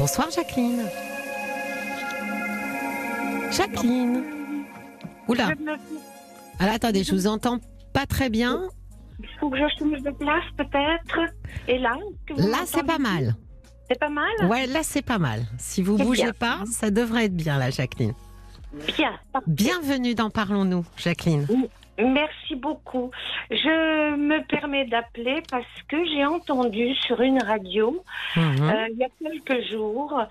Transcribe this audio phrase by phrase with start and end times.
[0.00, 0.82] Bonsoir Jacqueline.
[3.52, 4.22] Jacqueline.
[5.28, 5.50] Oula.
[6.58, 7.58] Alors attendez, je vous entends
[7.92, 8.62] pas très bien.
[9.18, 11.18] Il faut que je change de place peut-être.
[11.68, 11.98] Et là
[12.34, 13.36] Là, c'est pas mal.
[13.90, 14.32] C'est pas mal?
[14.48, 15.42] Ouais, là, c'est pas mal.
[15.58, 16.32] Si vous bougez bien.
[16.32, 18.14] pas, ça devrait être bien là, Jacqueline.
[18.96, 19.12] Bien.
[19.46, 21.46] Bienvenue dans Parlons-nous, Jacqueline.
[22.04, 23.10] Merci beaucoup.
[23.50, 28.02] Je me permets d'appeler parce que j'ai entendu sur une radio,
[28.36, 28.70] Mhm.
[28.70, 30.22] euh, il y a quelques jours,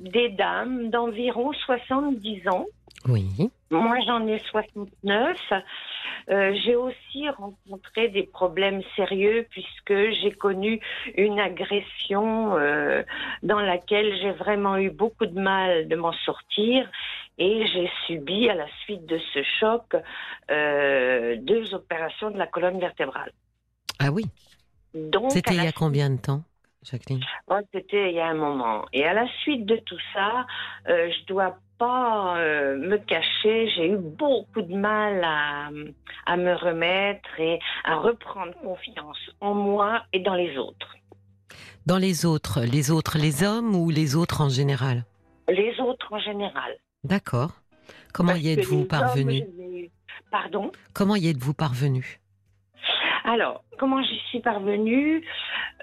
[0.00, 2.66] des dames d'environ 70 ans.
[3.08, 3.50] Oui.
[3.70, 5.38] Moi, j'en ai 69.
[6.28, 10.80] Euh, j'ai aussi rencontré des problèmes sérieux puisque j'ai connu
[11.16, 13.02] une agression euh,
[13.42, 16.88] dans laquelle j'ai vraiment eu beaucoup de mal de m'en sortir
[17.38, 19.96] et j'ai subi à la suite de ce choc
[20.50, 23.32] euh, deux opérations de la colonne vertébrale.
[23.98, 24.24] Ah oui.
[25.28, 26.42] C'était il y a combien de temps,
[26.82, 27.20] Jacqueline?
[27.48, 28.84] Oh, C'était il y a un moment.
[28.92, 30.46] Et à la suite de tout ça,
[30.88, 33.68] euh, je dois pas euh, me cacher.
[33.70, 35.68] J'ai eu beaucoup de mal à,
[36.26, 40.94] à me remettre et à reprendre confiance en moi et dans les autres.
[41.86, 45.04] Dans les autres, les autres, les hommes ou les autres en général?
[45.48, 46.72] Les autres en général.
[47.04, 47.52] D'accord.
[48.12, 49.44] Comment Parce y êtes-vous parvenu?
[50.32, 50.72] Pardon?
[50.94, 52.18] Comment y êtes-vous parvenu?
[53.24, 55.24] Alors, comment j'y suis parvenue?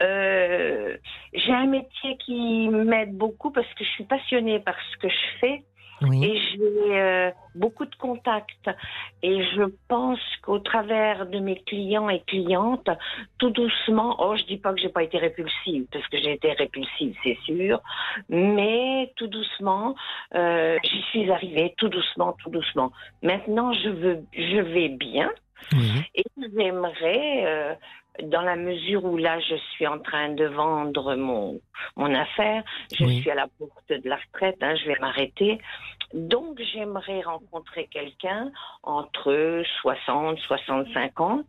[0.01, 0.97] Euh,
[1.33, 5.39] J'ai un métier qui m'aide beaucoup parce que je suis passionnée par ce que je
[5.39, 5.63] fais.
[6.03, 6.23] Oui.
[6.23, 8.69] Et j'ai euh, beaucoup de contacts.
[9.21, 12.89] Et je pense qu'au travers de mes clients et clientes,
[13.39, 16.51] tout doucement, oh, je dis pas que j'ai pas été répulsive, parce que j'ai été
[16.53, 17.81] répulsive, c'est sûr,
[18.29, 19.95] mais tout doucement,
[20.35, 22.91] euh, j'y suis arrivée, tout doucement, tout doucement.
[23.21, 25.29] Maintenant, je veux, je vais bien.
[26.15, 27.73] Et j'aimerais, euh,
[28.21, 31.59] dans la mesure où là je suis en train de vendre mon,
[31.95, 32.63] mon affaire,
[32.95, 33.21] je Oui.
[33.21, 35.59] suis à la porte de la retraite, hein, je vais m'arrêter.
[36.13, 38.51] Donc j'aimerais rencontrer quelqu'un
[38.83, 41.41] entre 60, 65 ans.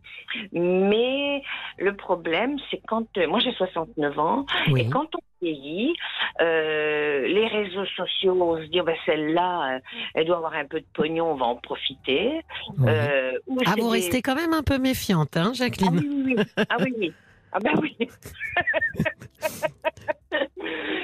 [0.51, 1.41] Mais
[1.77, 3.05] le problème, c'est quand...
[3.17, 4.81] euh, moi j'ai 69 ans, Oui.
[4.81, 5.93] et quand on vieillit,
[6.41, 9.79] euh, les réseaux sociaux, on se dit, ben, celle-là, euh,
[10.15, 12.41] elle doit avoir un peu de pognon, on va en profiter.
[12.79, 12.85] oui.
[12.89, 13.33] Euh,
[13.67, 16.43] Ah, vous des- restez quand même un peu méfiante, hein, Ah Jacqueline oui, oui, oui.
[16.69, 17.13] Ah oui, oui.
[17.51, 17.95] Ah ben oui.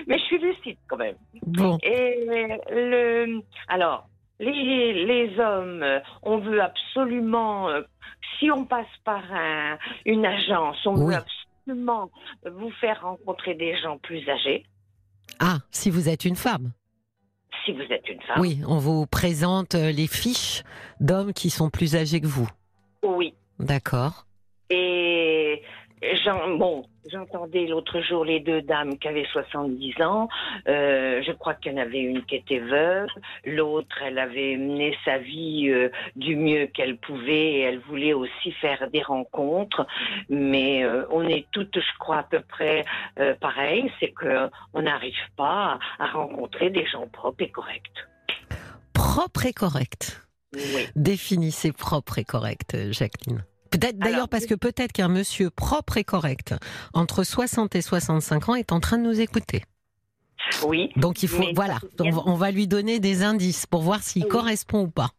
[0.08, 1.16] Mais je suis lucide quand même.
[1.46, 1.78] Bon.
[1.84, 2.28] Et
[3.72, 4.08] alors,
[4.40, 7.82] les, les hommes, euh, on veut absolument, euh,
[8.38, 11.16] si on passe par un, une agence, on Oui.
[11.16, 12.12] veut absolument
[12.52, 14.66] vous faire rencontrer des gens plus âgés.
[15.40, 16.72] Ah, si vous êtes une femme.
[17.66, 18.40] Si vous êtes une femme.
[18.42, 20.64] Oui, on vous présente euh, les fiches
[21.00, 22.50] d'hommes qui sont plus âgés que vous.
[23.04, 23.34] Oui.
[23.60, 24.26] D'accord.
[24.70, 25.21] Et
[26.58, 30.30] bon, j'entendais l'autre jour les deux dames qui avaient 70 ans.
[30.68, 33.08] Euh, je crois qu'il y en avait une qui était veuve,
[33.46, 38.52] l'autre, elle avait mené sa vie euh, du mieux qu'elle pouvait et elle voulait aussi
[38.54, 39.86] faire des rencontres.
[40.30, 42.86] Mais euh, on est toutes, je crois, à peu près
[43.40, 48.08] pareil, c'est que on n'arrive pas à, rencontrer des gens propres et corrects.
[48.94, 50.22] Propre et correct.
[50.54, 50.88] Oui.
[50.96, 53.44] Définissez propre et correct, Jacqueline.
[53.72, 56.54] Peut-être d'ailleurs parce que peut-être qu'un monsieur propre et correct
[56.94, 59.64] entre 60 et 65 ans est en train de nous écouter.
[60.66, 60.92] Oui.
[60.96, 64.30] Donc il faut voilà, on va, lui donner des indices pour voir s'il Oui.
[64.30, 65.10] correspond ou pas.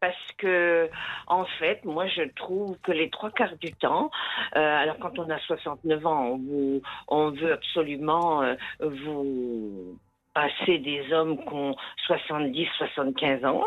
[0.00, 0.88] Parce que,
[1.28, 4.10] en fait, moi, je trouve que les trois quarts du temps,
[4.56, 9.98] euh, alors quand on a 69 ans, on, vous- on veut absolument euh, vous
[10.34, 13.64] passer des hommes qui ont 70, 75 ans.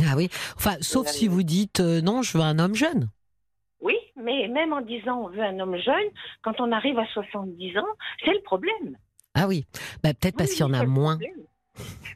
[0.00, 3.08] Ah oui, enfin sauf Euh, si vous dites euh, non, je veux un homme jeune.
[4.16, 6.08] Mais même en disant on veut un homme jeune,
[6.42, 7.86] quand on arrive à 70 ans,
[8.24, 8.96] c'est le problème.
[9.34, 9.64] Ah oui,
[10.02, 11.18] bah, peut-être parce qu'il y en a moins.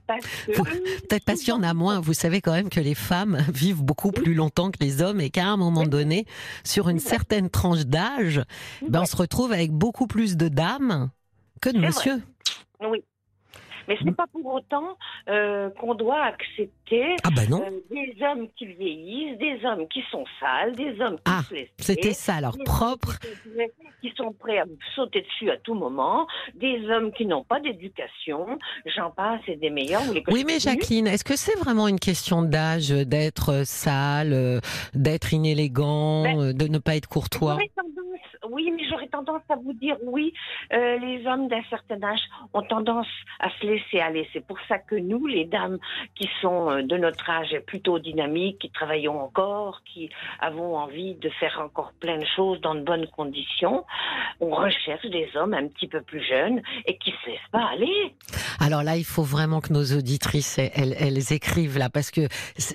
[0.07, 2.01] Peut-être parce qu'il y en a moins.
[2.01, 5.31] Vous savez quand même que les femmes vivent beaucoup plus longtemps que les hommes et
[5.31, 6.27] qu'à un moment donné,
[6.65, 8.43] sur une certaine tranche d'âge,
[8.87, 11.11] ben, on se retrouve avec beaucoup plus de dames
[11.61, 11.87] que de vrai.
[11.89, 12.23] monsieur.
[12.81, 13.03] Oui.
[13.89, 14.97] Mais c'est pas pour autant
[15.29, 20.03] euh, qu'on doit accepter Ah bah non, euh, des hommes qui vieillissent, des hommes qui
[20.11, 23.13] sont sales, des hommes qui Ah, se laissent c'était ça hommes propre.
[24.01, 28.59] qui sont prêts- à sauter dessus à tout moment, des hommes qui n'ont pas d'éducation,
[28.87, 30.03] j'en passe et des meilleurs.
[30.13, 34.61] Les Oui, mais Jacqueline, est-ce que c'est vraiment une question d'âge, d'être sale, euh,
[34.95, 39.57] d'être inélégant, Ben, euh, de ne pas être courtois J'aurais tendance, oui, mais tendance à
[39.57, 40.33] vous dire oui,
[40.73, 42.21] euh, les hommes d'un certain âge
[42.53, 43.07] ont tendance
[43.41, 44.29] à se laisser aller.
[44.33, 45.79] C'est pour ça que nous, les dames
[46.15, 50.11] qui sont euh, de notre âge plutôt dynamiques, qui travaillons encore, qui
[50.41, 53.85] avons envie de faire encore plein de choses dans de bonnes conditions,
[54.41, 58.15] on recherche des hommes un petit peu plus jeunes et qui se laissent pas aller.
[58.61, 62.29] Alors là, il faut vraiment que nos auditrices, elles, elles écrivent là, parce que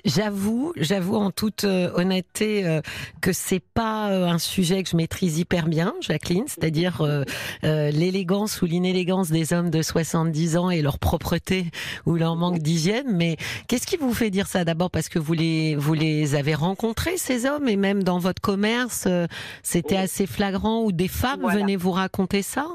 [0.04, 2.80] j'avoue, j'avoue en toute euh, honnêteté
[3.20, 7.24] que c'est pas un sujet que je maîtrise hyper bien, Jacqueline, c'est-à-dire euh,
[7.64, 11.64] euh, l'élégance ou l'inélégance des hommes de 70 ans et leur propreté
[12.06, 13.16] ou leur manque d'hygiène.
[13.16, 13.36] Mais
[13.68, 14.64] qu'est-ce qui vous fait dire ça?
[14.64, 18.40] D'abord Parce que vous les, vous les avez rencontrés, ces hommes, et même dans votre
[18.40, 19.26] commerce, euh,
[19.62, 22.66] c'était assez flagrant où des femmes venaient vous raconter ça?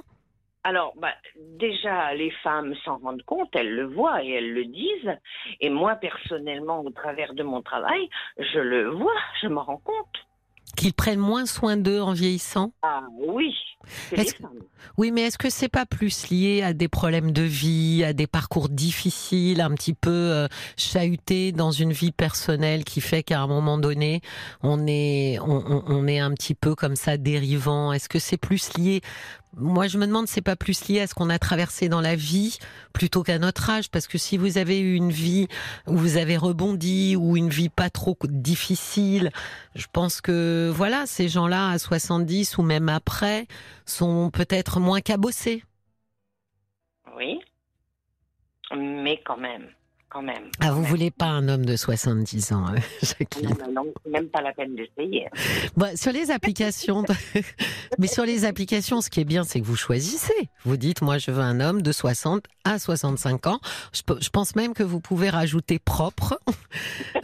[0.64, 5.18] Alors, bah, déjà, les femmes s'en rendent compte, elles le voient et elles le disent.
[5.62, 10.28] Et moi, personnellement, au travers de mon travail, je le vois, je m'en rends compte.
[10.76, 12.72] Qu'ils prennent moins soin d'eux en vieillissant?
[12.84, 13.54] Ah oui.
[14.98, 18.28] Oui, mais est-ce que c'est pas plus lié à des problèmes de vie, à des
[18.28, 23.48] parcours difficiles, un petit peu euh, chahutés dans une vie personnelle qui fait qu'à un
[23.48, 24.22] moment donné,
[24.62, 27.94] on est, on, on est un petit peu comme ça dérivant?
[27.94, 29.02] Est-ce que c'est plus lié
[29.58, 32.16] moi, je me demande, c'est pas plus lié à ce qu'on a traversé dans la
[32.16, 32.60] vie
[32.94, 35.48] plutôt qu'à notre âge, parce que si vous avez eu une vie
[35.88, 39.32] où vous avez rebondi ou une vie pas trop difficile,
[39.76, 43.48] je pense que voilà, ces gens-là à 70 ou même après
[43.86, 45.64] sont peut-être moins cabossés.
[47.16, 47.40] Oui,
[48.76, 49.68] mais quand même
[50.10, 50.50] quand même.
[50.60, 53.56] Ah, vous voulez pas un homme de 70 ans, hein, Jacqueline?
[53.60, 55.28] Non, non, même pas la peine d'essayer.
[55.76, 57.04] Bon, sur les applications,
[58.00, 60.50] mais sur les applications, ce qui est bien, c'est que vous choisissez.
[60.64, 63.60] Vous dites, moi, je veux un homme de 60 à 65 ans.
[63.94, 66.40] Je, pense même que vous pouvez rajouter propre.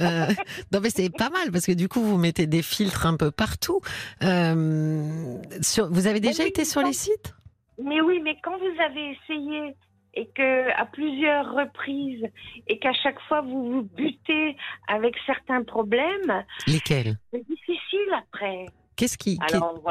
[0.01, 0.25] Euh,
[0.71, 3.29] non, mais c'est pas mal parce que du coup, vous mettez des filtres un peu
[3.29, 3.79] partout.
[4.23, 7.35] Euh, sur, vous avez déjà été sur les sites?
[7.81, 9.75] Mais oui, mais quand vous avez essayé
[10.13, 12.25] et que à plusieurs reprises
[12.67, 14.55] et qu'à chaque fois vous vous butez
[14.87, 16.43] avec certains problèmes.
[16.67, 17.17] Lesquels?
[17.31, 18.65] C'est difficile après.
[18.95, 19.81] Qu'est-ce qui Alors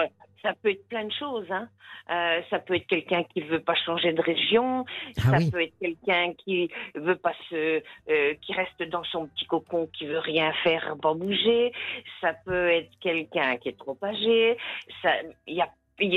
[0.43, 1.47] ça peut être plein de choses.
[1.51, 1.69] Hein.
[2.11, 4.85] Euh, ça peut être quelqu'un qui veut pas changer de région.
[5.19, 9.47] Ah ça peut être quelqu'un qui veut pas se, euh, qui reste dans son petit
[9.47, 11.73] cocon, qui veut rien faire, pas bouger.
[12.21, 14.57] Ça peut être quelqu'un qui est trop âgé.
[15.01, 15.11] Ça,
[15.47, 15.69] il y a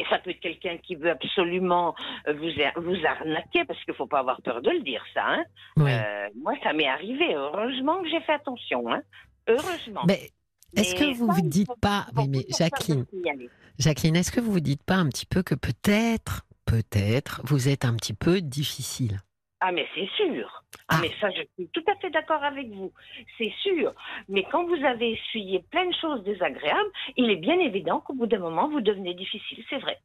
[0.10, 1.96] ça peut être quelqu'un qui veut absolument
[2.28, 2.50] euh, vous,
[2.82, 5.26] vous arnaquer, parce qu'il ne faut pas avoir peur de le dire, ça.
[5.26, 5.44] Hein.
[5.80, 7.34] Euh, moi, ça m'est arrivé.
[7.36, 8.92] Heureusement que j'ai fait attention.
[8.92, 9.02] Hein.
[9.48, 10.02] Heureusement.
[10.08, 10.32] Mais
[10.76, 13.06] est-ce que vous ne vous dites pas, oui, mais Jacqueline,
[13.80, 17.86] Jacqueline, est-ce que vous vous dites pas un petit peu que peut-être, peut-être, vous êtes
[17.86, 19.20] un petit peu difficile?
[19.62, 20.64] Ah, mais c'est sûr.
[20.90, 21.00] Ah.
[21.02, 22.92] Mais ça, je suis tout à fait d'accord avec vous.
[23.38, 23.94] C'est sûr.
[24.28, 28.28] Mais quand vous avez essuyé plein de choses désagréables, il est bien évident qu'au bout
[28.28, 29.64] d'un moment, vous devenez difficile.
[29.70, 29.98] C'est vrai.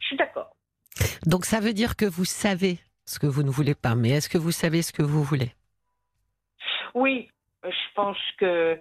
[0.00, 0.54] Je suis d'accord.
[1.24, 4.28] Donc ça veut dire que vous savez ce que vous ne voulez pas, mais est-ce
[4.28, 5.52] que vous savez ce que vous voulez?
[6.94, 7.28] Oui,
[7.62, 8.78] je pense que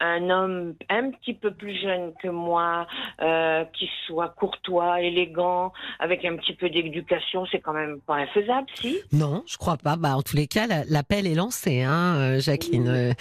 [0.00, 2.86] un homme un petit peu plus jeune que moi,
[3.20, 8.66] euh, qui soit courtois, élégant, avec un petit peu d'éducation, c'est quand même pas infaisable,
[8.74, 8.98] si?
[9.12, 9.96] Non, je crois pas.
[9.96, 12.88] Bah, en tous les cas, l'appel est lancé, hein, euh, Jacqueline.
[12.88, 13.12] Euh,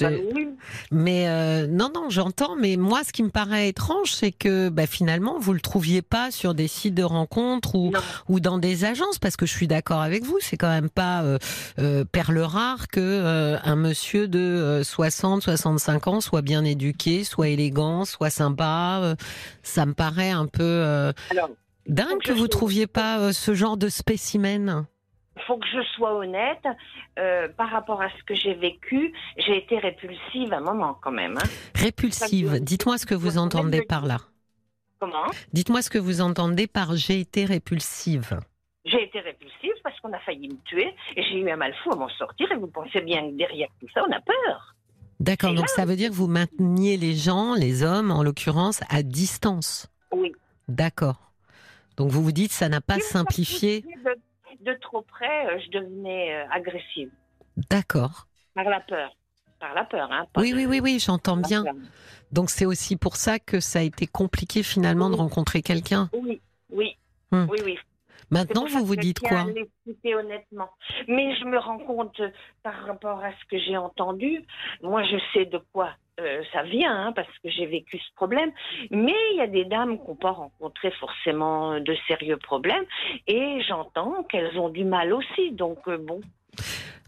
[0.00, 0.10] bah
[0.90, 1.26] mais
[1.68, 2.56] non, non, j'entends.
[2.56, 6.30] Mais moi, ce qui me paraît étrange, c'est que bah, finalement, vous le trouviez pas
[6.30, 7.92] sur des sites de rencontres ou,
[8.28, 11.24] ou dans des agences, parce que je suis d'accord avec vous, c'est quand même pas
[12.12, 18.30] perle rare que un monsieur de 60, 65 ans soit bien éduqué, soit élégant, soit
[18.30, 19.00] sympa.
[19.02, 19.14] Euh,
[19.62, 21.12] ça me paraît un peu euh,
[21.86, 24.86] dingue que vous trouviez pas euh, ce genre de spécimen.
[25.36, 26.66] Il faut que je sois honnête,
[27.56, 31.36] par rapport à ce que j'ai vécu, j'ai été répulsive à un moment quand même.
[31.36, 31.46] Hein.
[31.74, 34.16] Répulsive, dites-moi ce que vous entendez par là.
[34.98, 35.26] Comment?
[35.52, 38.40] Dites-moi ce que vous entendez par j'ai été répulsive.
[38.86, 41.92] J'ai été répulsive parce qu'on a failli me tuer et j'ai eu un mal fou
[41.92, 44.75] à m'en sortir et vous pensez bien que derrière tout ça, on a peur.
[45.18, 49.02] D'accord, donc ça veut dire que vous mainteniez les gens, les hommes en l'occurrence, à
[49.02, 49.88] distance.
[50.12, 50.32] Oui.
[50.68, 51.32] D'accord.
[51.96, 53.84] Donc vous vous dites ça n'a pas simplifié.
[54.60, 57.10] De, trop près, euh, je devenais euh, agressive.
[57.70, 58.26] D'accord.
[58.54, 59.16] Par la peur.
[59.60, 60.26] Par la peur, hein.
[60.36, 61.64] Oui, oui, oui, oui, j'entends bien.
[62.32, 66.10] Donc c'est aussi pour ça que ça a été compliqué finalement de rencontrer quelqu'un.
[66.12, 66.96] Oui, oui,
[67.30, 67.46] hmm.
[67.48, 67.78] oui, oui.
[68.30, 69.44] Maintenant, vous vous dites quoi
[70.14, 70.70] honnêtement.
[71.08, 72.20] Mais je me rends compte
[72.62, 74.44] par rapport à ce que j'ai entendu.
[74.82, 78.50] Moi, je sais de quoi euh, ça vient, hein, parce que j'ai vécu ce problème.
[78.90, 82.84] Mais il y a des dames qui n'ont pas rencontré forcément de sérieux problèmes.
[83.26, 85.52] Et j'entends qu'elles ont du mal aussi.
[85.52, 86.20] Donc, euh, bon.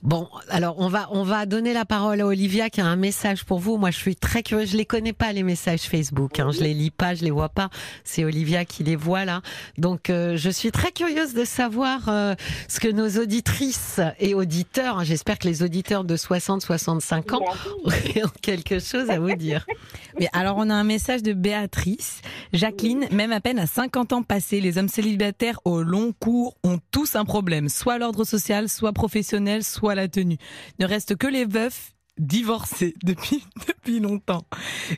[0.03, 3.45] Bon, alors on va on va donner la parole à Olivia qui a un message
[3.45, 3.79] pour vous.
[3.79, 4.71] Moi, je suis très curieuse.
[4.71, 6.39] Je les connais pas les messages Facebook.
[6.39, 6.51] Hein.
[6.53, 7.69] Je les lis pas, je les vois pas.
[8.05, 9.43] C'est Olivia qui les voit là.
[9.77, 12.35] Donc, euh, je suis très curieuse de savoir euh,
[12.69, 14.99] ce que nos auditrices et auditeurs.
[14.99, 17.43] Hein, j'espère que les auditeurs de 60-65 ans
[17.85, 19.67] ont quelque chose à vous dire.
[20.21, 22.23] Mais alors, on a un message de Béatrice.
[22.53, 26.79] Jacqueline, même à peine à 50 ans passés, les hommes célibataires au long cours ont
[26.91, 30.39] tous un problème, soit l'ordre social, soit professionnel, soit la tenue.
[30.79, 34.45] ne reste que les veufs divorcés depuis, depuis longtemps.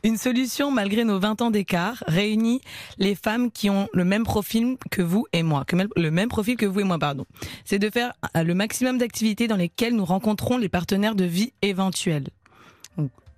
[0.04, 2.61] Une solution, malgré nos 20 ans d'écart, réunit
[2.99, 6.56] les femmes qui ont le même profil que vous et moi, que le même profil
[6.56, 7.26] que vous et moi, pardon.
[7.64, 12.28] C'est de faire le maximum d'activités dans lesquelles nous rencontrons les partenaires de vie éventuels.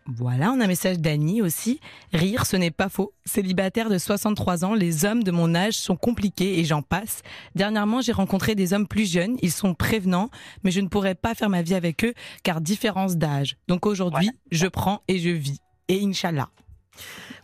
[0.06, 1.78] Voilà, on a un message d'Annie aussi.
[2.12, 3.12] Rire, ce n'est pas faux.
[3.24, 7.22] Célibataire de 63 ans, les hommes de mon âge sont compliqués et j'en passe.
[7.54, 9.36] Dernièrement, j'ai rencontré des hommes plus jeunes.
[9.42, 10.30] Ils sont prévenants,
[10.64, 13.56] mais je ne pourrais pas faire ma vie avec eux car différence d'âge.
[13.68, 15.60] Donc aujourd'hui, je prends et je vis.
[15.88, 16.48] Et Inch'Allah.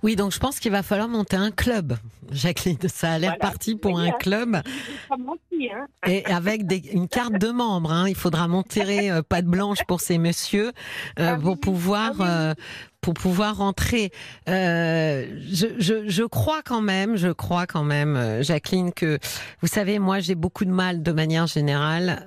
[0.03, 1.97] Oui, donc je pense qu'il va falloir monter un club,
[2.31, 2.79] Jacqueline.
[2.89, 4.59] Ça a l'air parti pour un club.
[5.61, 5.87] Hein.
[6.07, 6.63] Et avec
[6.93, 7.93] une carte de membre.
[7.93, 8.09] Hein.
[8.09, 10.73] Il faudra monter euh, pas de blanche pour ces messieurs
[11.19, 12.55] euh, ah pour pouvoir ah euh,
[13.01, 14.13] pour pouvoir rentrer.
[14.47, 15.27] je,
[15.79, 19.19] je, je, crois quand même, je crois quand même, Jacqueline, que
[19.63, 22.25] vous savez, moi j'ai beaucoup de mal de manière générale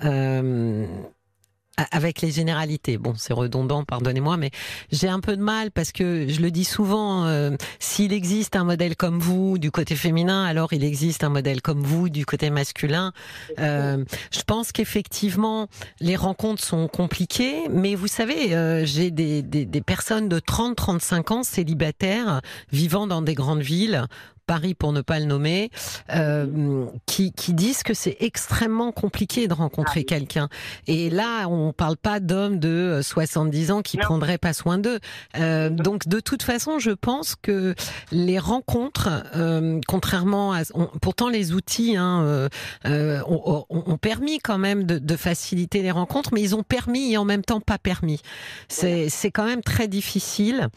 [1.92, 2.98] avec les généralités.
[2.98, 4.51] Bon, c'est redondant, pardonnez-moi, mais
[4.92, 8.63] j'ai un peu de mal parce que je le dis souvent, euh, s'il existe un
[8.63, 12.50] modèle comme vous du côté féminin, alors il existe un modèle comme vous du côté
[12.50, 13.13] masculin.
[13.60, 15.68] Euh, je pense qu'effectivement,
[16.00, 21.34] les rencontres sont compliquées, mais vous savez, euh, j'ai des, des, des personnes de 30-35
[21.34, 24.08] ans célibataires vivant dans des grandes villes
[24.51, 25.70] Paris pour ne pas le nommer,
[26.13, 30.50] euh, qui, qui, disent que c'est extrêmement compliqué de rencontrer ah quelqu'un.
[30.88, 34.04] Et là, on parle pas d'hommes de 70 ans qui non.
[34.04, 35.00] prendraient pas soin d'eux.
[35.38, 37.75] Euh, donc, de toute façon, je pense que
[38.12, 42.50] les rencontres, euh, contrairement à, on, pourtant les outils hein, euh,
[42.86, 47.13] euh, ont, ont, permis quand même de, de, faciliter les rencontres, mais ils ont permis
[47.13, 48.22] et en même temps pas permis.
[48.68, 50.70] C'est quand même très difficile.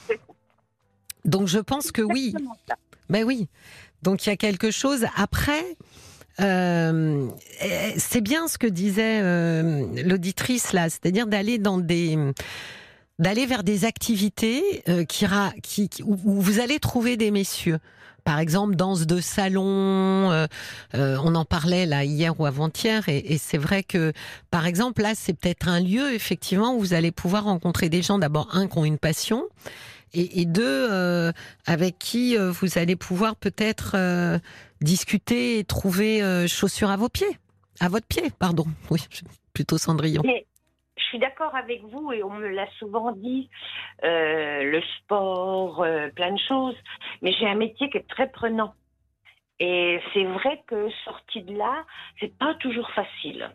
[1.24, 2.34] Donc je pense que oui.
[3.08, 3.48] Ben oui.
[4.02, 5.06] Donc il y a quelque chose.
[5.16, 5.76] Après,
[6.40, 7.28] euh,
[7.96, 12.18] c'est bien ce que disait euh, l'auditrice là, c'est-à-dire d'aller dans des
[13.20, 17.78] d'aller vers des activités euh, qui, où vous allez trouver des messieurs.
[18.24, 20.46] Par exemple, danse de salon,
[20.94, 24.14] on en parlait là hier ou avant-hier, et, et c'est vrai que,
[24.50, 28.18] par exemple, là, c'est peut-être un lieu effectivement où vous allez pouvoir rencontrer des gens,
[28.18, 29.44] d'abord un qui ont une passion,
[30.14, 31.32] et, deux euh,
[31.66, 34.38] avec qui euh, vous allez pouvoir peut-être euh,
[34.80, 37.38] discuter et trouver chaussures à vos pieds,
[37.80, 38.64] à votre pied, pardon.
[38.90, 39.00] Oui,
[39.52, 40.22] plutôt Cendrillon.
[40.24, 40.46] Mais
[40.96, 43.48] je suis d'accord avec vous et on me l'a souvent dit,
[44.02, 46.76] le sport, plein de choses.
[47.22, 48.74] Mais j'ai un métier qui est très prenant.
[49.60, 51.84] Et c'est vrai que sorti de là,
[52.18, 53.50] c'est pas toujours facile.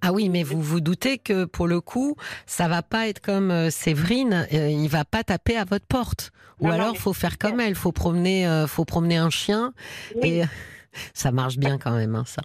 [0.00, 2.16] Ah oui, mais vous vous doutez que pour le coup,
[2.46, 6.32] ça va pas être comme euh, Séverine, euh, il va pas taper à votre porte.
[6.60, 9.72] Ou non, alors, faut faire comme elle, faut promener, euh, faut promener un chien
[10.16, 10.28] oui.
[10.28, 10.44] et
[11.14, 12.42] ça marche bien quand même, hein, ça.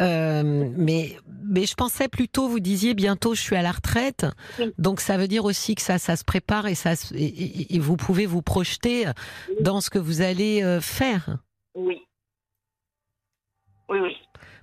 [0.00, 4.26] Euh, mais, mais je pensais plutôt, vous disiez bientôt je suis à la retraite,
[4.58, 4.72] oui.
[4.78, 7.96] donc ça veut dire aussi que ça, ça se prépare et ça, et, et vous
[7.96, 9.06] pouvez vous projeter
[9.48, 9.56] oui.
[9.62, 11.38] dans ce que vous allez faire.
[11.74, 12.02] Oui.
[13.88, 14.16] Oui, oui.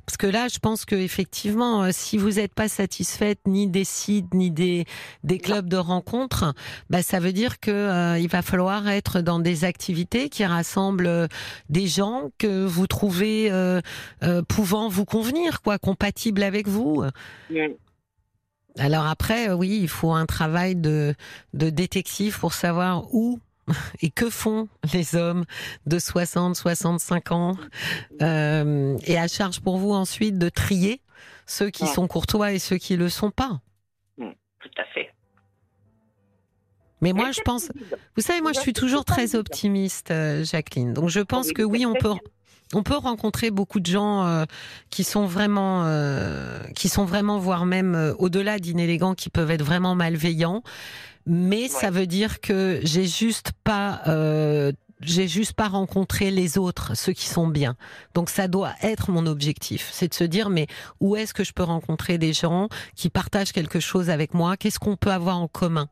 [0.06, 3.86] Parce que là, je pense que effectivement, euh, si vous n'êtes pas satisfaite ni des
[3.86, 4.86] sites ni des
[5.24, 6.54] des clubs de rencontres,
[6.90, 11.08] bah ça veut dire que euh, il va falloir être dans des activités qui rassemblent
[11.08, 11.28] euh,
[11.70, 13.80] des gens que vous trouvez euh,
[14.24, 17.04] euh, pouvant vous convenir, quoi, compatibles avec vous.
[17.50, 17.60] Mmh.
[18.78, 21.16] Alors après, euh, oui, il faut un travail de
[21.54, 23.40] de détective pour savoir où
[24.02, 25.46] et que font les hommes
[25.86, 27.58] de 60, 65 ans
[28.22, 31.02] euh, Et à charge pour vous ensuite de trier
[31.46, 31.94] ceux qui ouais.
[31.94, 33.62] sont courtois et ceux qui le sont pas?
[34.18, 34.30] Mmh,
[34.60, 35.14] tout à fait.
[37.02, 37.70] Mais moi, je pense,
[38.16, 40.94] vous savez, moi, je suis toujours très optimiste, euh, Jacqueline.
[40.94, 42.14] Donc, je pense que oui, on peut,
[42.74, 44.46] on peut rencontrer beaucoup de gens euh,
[44.90, 49.64] qui sont vraiment, euh, qui sont vraiment, voire même euh, au-delà d'inélégants, qui peuvent être
[49.64, 50.64] vraiment malveillants
[51.26, 51.68] mais ouais.
[51.70, 54.74] ça veut dire que j'ai juste pas euh,
[55.06, 57.76] j'ai juste pas rencontré les autres, ceux qui sont bien.
[58.14, 60.68] Donc ça doit être mon objectif, c'est de se dire mais
[61.00, 64.58] où est-ce que je peux rencontrer des gens qui partagent quelque chose avec moi?
[64.58, 65.90] Qu'est-ce qu'on peut avoir en commun?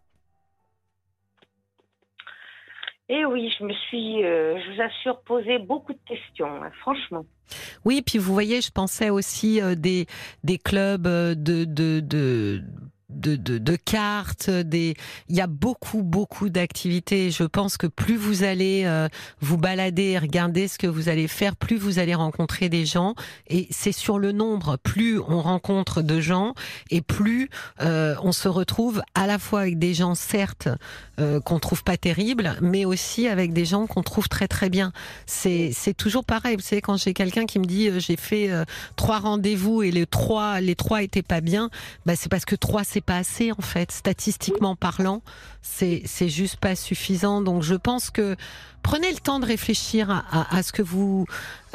[3.14, 7.26] Eh oui, je me suis, euh, je vous assure, posé beaucoup de questions, hein, franchement.
[7.84, 10.06] Oui, puis vous voyez, je pensais aussi euh, des
[10.46, 12.62] des clubs euh, de, de
[13.14, 14.96] de, de, de cartes, des,
[15.30, 17.32] il y a beaucoup, beaucoup d'activités.
[17.32, 19.08] Je pense que plus vous allez euh,
[19.42, 23.16] vous balader, regarder ce que vous allez faire, plus vous allez rencontrer des gens.
[23.48, 26.54] Et c'est sur le nombre, plus on rencontre de gens
[26.90, 27.50] et plus
[27.82, 30.68] euh, on se retrouve à la fois avec des gens, certes,
[31.20, 34.92] euh, qu'on trouve pas terribles, mais aussi avec des gens qu'on trouve très très bien.
[35.26, 36.56] C'est toujours pareil.
[36.56, 38.66] Vous savez, quand j'ai quelqu'un qui me dit euh, j'ai fait euh,
[38.96, 41.70] trois rendez-vous et les trois les trois étaient pas bien,
[42.06, 43.92] bah c'est parce que trois c'est pas assez en fait.
[43.92, 45.22] Statistiquement parlant,
[45.62, 47.42] c'est c'est juste pas suffisant.
[47.42, 48.36] Donc je pense que
[48.84, 51.26] prenez le temps de réfléchir à, ce que vous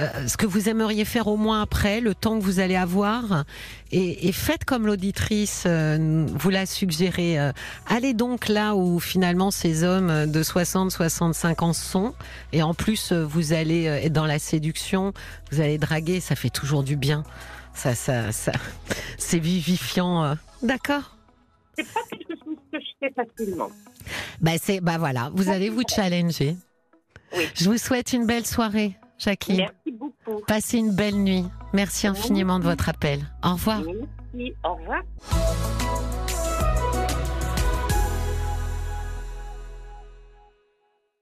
[0.00, 3.44] euh, ce que vous aimeriez faire au moins après, le temps que vous allez avoir,
[3.92, 7.38] et, et faites comme l'auditrice euh, vous l'a suggéré.
[7.38, 7.52] Euh,
[7.86, 12.14] allez donc là où finalement ces hommes de 60-65 ans sont,
[12.52, 15.12] et en plus vous allez être dans la séduction,
[15.50, 17.24] vous allez draguer, ça fait toujours du bien.
[17.74, 18.52] Ça, ça, ça,
[19.18, 20.36] c'est vivifiant.
[20.62, 21.15] D'accord?
[21.76, 23.70] C'est pas quelque chose que je fais facilement.
[24.40, 26.56] Bah c'est, bah voilà, vous allez vous challenger.
[27.54, 29.58] Je vous souhaite une belle soirée, Jacqueline.
[29.58, 30.42] Merci beaucoup.
[30.46, 31.44] Passez une belle nuit.
[31.72, 33.20] Merci infiniment de votre appel.
[33.44, 33.82] Au revoir.
[34.34, 34.54] Merci.
[34.64, 35.02] Au revoir.